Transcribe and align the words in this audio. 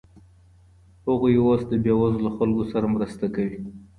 هغوی 1.07 1.33
اوس 1.43 1.61
د 1.67 1.73
بېوزلو 1.83 2.29
خلګو 2.37 2.63
سره 2.71 2.85
مرسته 2.95 3.25
کوي. 3.35 3.57